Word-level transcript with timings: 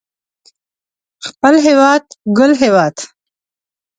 خپل 1.27 1.53
هيواد 1.65 2.03
ګل 2.37 2.51
هيواد 2.61 2.95